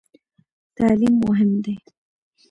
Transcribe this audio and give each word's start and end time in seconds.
تعلیم 0.77 1.15
مهم 1.25 1.51
دی؟ 1.63 1.75